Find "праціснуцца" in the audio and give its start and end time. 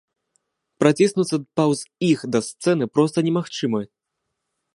0.83-1.37